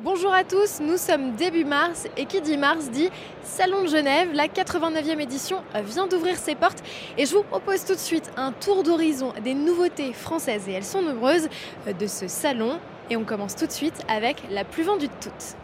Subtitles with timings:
[0.00, 3.10] Bonjour à tous, nous sommes début mars et qui dit mars dit
[3.44, 6.82] Salon de Genève, la 89e édition vient d'ouvrir ses portes
[7.16, 10.84] et je vous propose tout de suite un tour d'horizon des nouveautés françaises et elles
[10.84, 11.48] sont nombreuses
[11.86, 15.63] de ce salon et on commence tout de suite avec la plus vendue de toutes.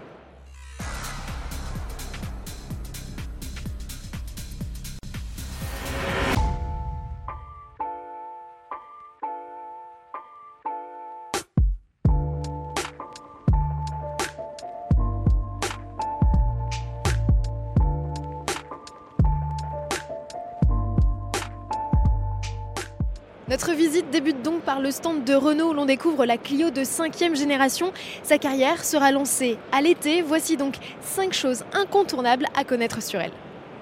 [23.50, 26.84] Notre visite débute donc par le stand de Renault où l'on découvre la Clio de
[26.84, 27.92] 5 génération.
[28.22, 30.22] Sa carrière sera lancée à l'été.
[30.22, 33.32] Voici donc 5 choses incontournables à connaître sur elle.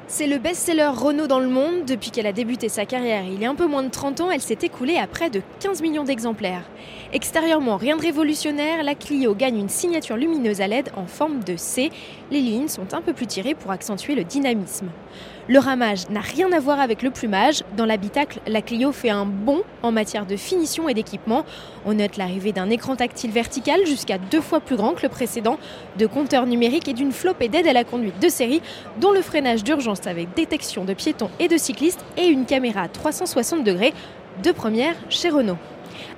[0.07, 1.85] C'est le best-seller Renault dans le monde.
[1.85, 4.31] Depuis qu'elle a débuté sa carrière il y a un peu moins de 30 ans,
[4.31, 6.65] elle s'est écoulée à près de 15 millions d'exemplaires.
[7.13, 11.57] Extérieurement, rien de révolutionnaire, la Clio gagne une signature lumineuse à LED en forme de
[11.59, 11.91] C.
[12.31, 14.89] Les lignes sont un peu plus tirées pour accentuer le dynamisme.
[15.51, 17.65] Le ramage n'a rien à voir avec le plumage.
[17.75, 21.47] Dans l'habitacle, la Clio fait un bond en matière de finition et d'équipement.
[21.87, 25.59] On note l'arrivée d'un écran tactile vertical jusqu'à deux fois plus grand que le précédent,
[25.97, 28.61] de compteurs numériques et d'une flopée d'aide à la conduite de série,
[29.01, 33.65] dont le freinage d'urgence avec détection de piétons et de cyclistes et une caméra 360
[33.65, 33.95] degrés
[34.43, 35.57] de première chez Renault.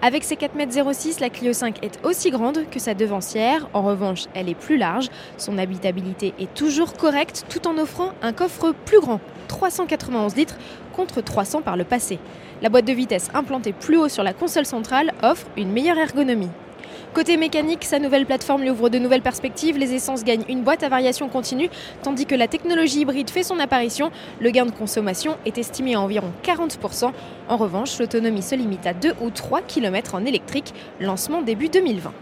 [0.03, 3.69] Avec ses 4,06 m, la Clio 5 est aussi grande que sa devancière.
[3.73, 5.09] En revanche, elle est plus large.
[5.37, 10.59] Son habitabilité est toujours correcte tout en offrant un coffre plus grand, 391 litres
[10.93, 12.19] contre 300 par le passé.
[12.63, 16.51] La boîte de vitesse implantée plus haut sur la console centrale offre une meilleure ergonomie.
[17.13, 19.77] Côté mécanique, sa nouvelle plateforme lui ouvre de nouvelles perspectives.
[19.77, 21.69] Les essences gagnent une boîte à variation continue,
[22.05, 24.13] tandis que la technologie hybride fait son apparition.
[24.41, 27.11] Le gain de consommation est estimé à environ 40%.
[27.49, 30.73] En revanche, l'autonomie se limite à 2 ou 3 km en électrique.
[31.01, 32.13] Lancement début 2020.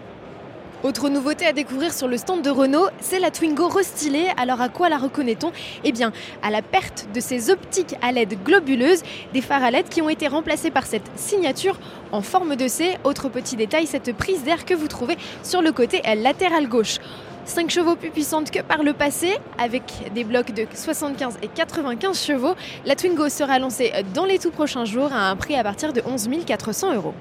[0.84, 4.29] Autre nouveauté à découvrir sur le stand de Renault, c'est la Twingo restylée.
[4.37, 5.51] Alors à quoi la reconnaît-on?
[5.83, 9.03] Eh bien, à la perte de ses optiques à LED globuleuses,
[9.33, 11.77] des phares à LED qui ont été remplacés par cette signature
[12.12, 12.97] en forme de C.
[13.03, 16.99] Autre petit détail, cette prise d'air que vous trouvez sur le côté latéral gauche.
[17.44, 19.83] 5 chevaux plus puissante que par le passé, avec
[20.15, 24.84] des blocs de 75 et 95 chevaux, la Twingo sera lancée dans les tout prochains
[24.84, 27.15] jours à un prix à partir de 11 400 euros.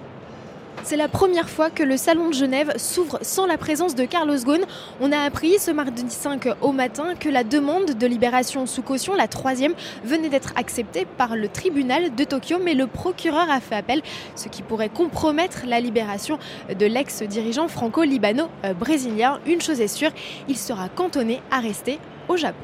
[0.87, 4.37] C'est la première fois que le Salon de Genève s'ouvre sans la présence de Carlos
[4.37, 4.61] Ghosn.
[5.01, 9.13] On a appris ce mardi 5 au matin que la demande de libération sous caution,
[9.13, 9.73] la troisième,
[10.05, 14.01] venait d'être acceptée par le tribunal de Tokyo, mais le procureur a fait appel,
[14.37, 16.39] ce qui pourrait compromettre la libération
[16.73, 19.41] de l'ex-dirigeant franco-libano-brésilien.
[19.45, 20.11] Une chose est sûre,
[20.47, 21.99] il sera cantonné à rester
[22.29, 22.63] au Japon.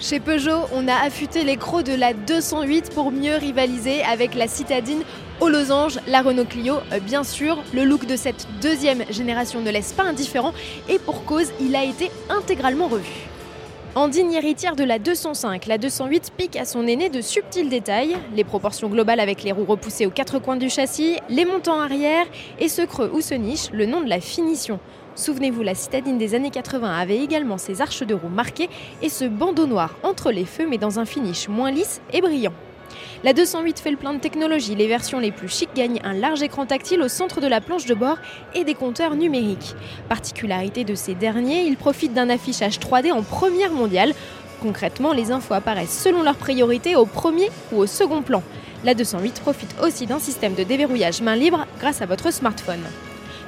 [0.00, 4.48] Chez Peugeot, on a affûté les crocs de la 208 pour mieux rivaliser avec la
[4.48, 5.02] citadine
[5.42, 6.76] aux losanges, la Renault Clio.
[6.92, 10.52] Euh, bien sûr, le look de cette deuxième génération ne laisse pas indifférent
[10.88, 13.10] et pour cause, il a été intégralement revu.
[13.96, 18.16] En digne héritière de la 205, la 208 pique à son aîné de subtils détails,
[18.36, 22.24] les proportions globales avec les roues repoussées aux quatre coins du châssis, les montants arrière
[22.60, 24.78] et ce creux ou ce niche, le nom de la finition.
[25.16, 28.70] Souvenez-vous, la citadine des années 80 avait également ses arches de roues marquées
[29.02, 32.54] et ce bandeau noir entre les feux mais dans un finish moins lisse et brillant.
[33.24, 34.74] La 208 fait le plein de technologie.
[34.74, 37.86] Les versions les plus chics gagnent un large écran tactile au centre de la planche
[37.86, 38.16] de bord
[38.52, 39.76] et des compteurs numériques.
[40.08, 44.12] Particularité de ces derniers, ils profitent d'un affichage 3D en première mondiale.
[44.60, 48.42] Concrètement, les infos apparaissent selon leur priorité au premier ou au second plan.
[48.82, 52.82] La 208 profite aussi d'un système de déverrouillage main libre grâce à votre smartphone.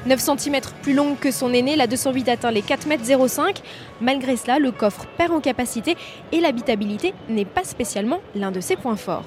[0.07, 3.55] 9 cm plus longue que son aîné, la 208 atteint les 4,05 m.
[4.01, 5.97] Malgré cela, le coffre perd en capacité
[6.31, 9.25] et l'habitabilité n'est pas spécialement l'un de ses points forts.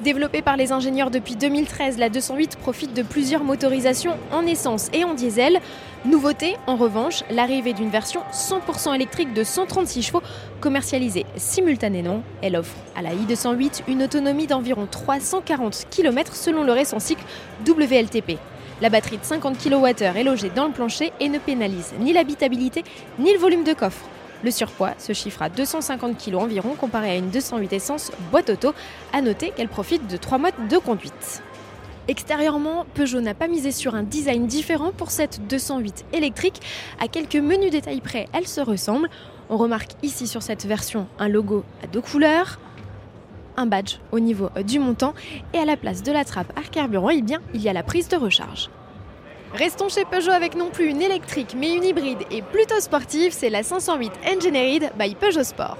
[0.00, 5.02] Développée par les ingénieurs depuis 2013, la 208 profite de plusieurs motorisations en essence et
[5.02, 5.58] en diesel.
[6.04, 10.22] Nouveauté, en revanche, l'arrivée d'une version 100% électrique de 136 chevaux
[10.60, 12.22] commercialisée simultanément.
[12.42, 17.24] Elle offre à la i208 une autonomie d'environ 340 km selon le récent cycle
[17.66, 18.38] WLTP.
[18.80, 22.84] La batterie de 50 kWh est logée dans le plancher et ne pénalise ni l'habitabilité
[23.18, 24.08] ni le volume de coffre.
[24.44, 28.72] Le surpoids se chiffre à 250 kg environ comparé à une 208 essence boîte auto.
[29.12, 31.42] À noter qu'elle profite de trois modes de conduite.
[32.06, 36.60] Extérieurement, Peugeot n'a pas misé sur un design différent pour cette 208 électrique.
[37.00, 39.10] À quelques menus détails près, elle se ressemble.
[39.50, 42.58] On remarque ici sur cette version un logo à deux couleurs,
[43.56, 45.14] un badge au niveau du montant
[45.52, 47.22] et à la place de la trappe à carburant, eh
[47.54, 48.70] il y a la prise de recharge.
[49.54, 53.48] Restons chez Peugeot avec non plus une électrique mais une hybride et plutôt sportive, c'est
[53.48, 55.78] la 508 Engineered by Peugeot Sport.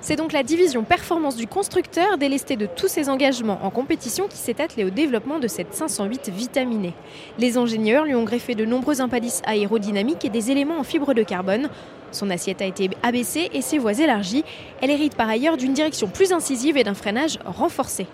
[0.00, 4.38] C'est donc la division performance du constructeur, délestée de tous ses engagements en compétition, qui
[4.38, 6.94] s'est attelée au développement de cette 508 vitaminée.
[7.38, 11.24] Les ingénieurs lui ont greffé de nombreux impalices aérodynamiques et des éléments en fibre de
[11.24, 11.68] carbone.
[12.12, 14.44] Son assiette a été abaissée et ses voies élargies.
[14.80, 18.06] Elle hérite par ailleurs d'une direction plus incisive et d'un freinage renforcé.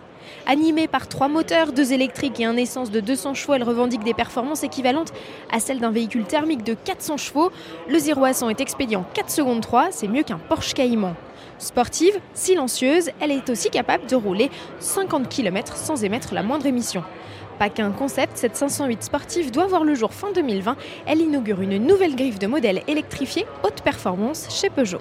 [0.46, 4.14] Animée par trois moteurs, deux électriques et un essence de 200 chevaux, elle revendique des
[4.14, 5.12] performances équivalentes
[5.52, 7.50] à celles d'un véhicule thermique de 400 chevaux.
[7.88, 11.14] Le 0 à 100 est expédié en 4 secondes 3, c'est mieux qu'un Porsche Cayman.
[11.58, 17.02] Sportive, silencieuse, elle est aussi capable de rouler 50 km sans émettre la moindre émission.
[17.58, 20.76] Pas qu'un concept, cette 508 sportive doit voir le jour fin 2020.
[21.06, 25.00] Elle inaugure une nouvelle griffe de modèles électrifiés haute performance chez Peugeot.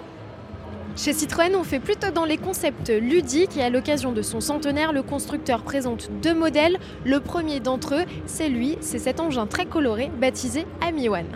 [0.96, 4.94] Chez Citroën, on fait plutôt dans les concepts ludiques et à l'occasion de son centenaire,
[4.94, 6.78] le constructeur présente deux modèles.
[7.04, 11.26] Le premier d'entre eux, c'est lui, c'est cet engin très coloré baptisé Ami One.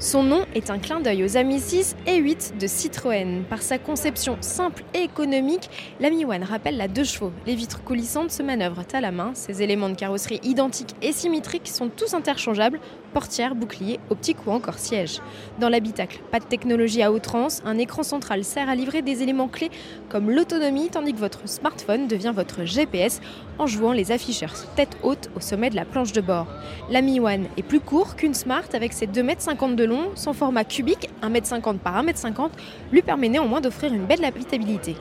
[0.00, 3.42] Son nom est un clin d'œil aux Ami 6 et 8 de Citroën.
[3.50, 7.32] Par sa conception simple et économique, l'Ami One rappelle la deux chevaux.
[7.46, 9.32] Les vitres coulissantes se manœuvrent à la main.
[9.34, 12.78] Ses éléments de carrosserie identiques et symétriques sont tous interchangeables
[13.18, 15.20] portière, bouclier, optique ou encore siège.
[15.58, 19.48] Dans l'habitacle, pas de technologie à outrance, un écran central sert à livrer des éléments
[19.48, 19.72] clés
[20.08, 23.20] comme l'autonomie, tandis que votre smartphone devient votre GPS
[23.58, 26.46] en jouant les afficheurs tête haute au sommet de la planche de bord.
[26.90, 30.32] La Mi One est plus court qu'une Smart avec ses 2,50 m de long, son
[30.32, 32.50] format cubique, 1,50 m par 1,50 m,
[32.92, 34.94] lui permet néanmoins d'offrir une belle habitabilité.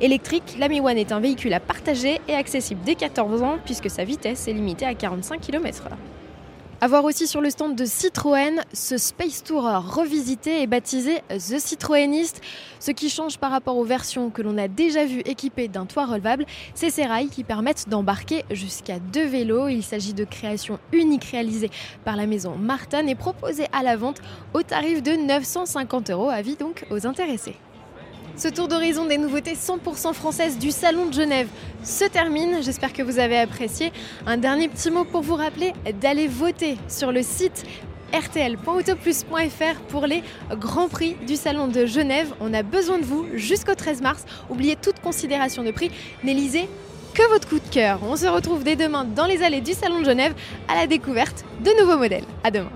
[0.00, 3.90] Électrique, la Mi One est un véhicule à partager et accessible dès 14 ans puisque
[3.90, 5.90] sa vitesse est limitée à 45 km/h.
[6.84, 11.58] A voir aussi sur le stand de Citroën, ce Space Tourer revisité et baptisé The
[11.58, 12.42] Citroëniste.
[12.78, 16.04] Ce qui change par rapport aux versions que l'on a déjà vues équipées d'un toit
[16.04, 16.44] relevable,
[16.74, 19.68] c'est ces rails qui permettent d'embarquer jusqu'à deux vélos.
[19.68, 21.70] Il s'agit de créations uniques réalisées
[22.04, 24.20] par la maison Martin et proposées à la vente
[24.52, 26.28] au tarif de 950 euros.
[26.28, 27.56] Avis donc aux intéressés.
[28.36, 31.46] Ce tour d'horizon des nouveautés 100% françaises du Salon de Genève
[31.84, 32.62] se termine.
[32.62, 33.92] J'espère que vous avez apprécié.
[34.26, 37.64] Un dernier petit mot pour vous rappeler d'aller voter sur le site
[38.12, 42.34] rtl.autoplus.fr pour les grands prix du Salon de Genève.
[42.40, 44.24] On a besoin de vous jusqu'au 13 mars.
[44.50, 45.92] Oubliez toute considération de prix.
[46.24, 46.68] N'élisez
[47.14, 48.00] que votre coup de cœur.
[48.02, 50.34] On se retrouve dès demain dans les allées du Salon de Genève
[50.66, 52.24] à la découverte de nouveaux modèles.
[52.42, 52.72] À demain.